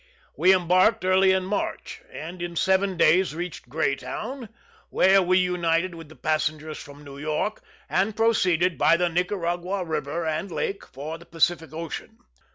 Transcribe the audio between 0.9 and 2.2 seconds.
early in March,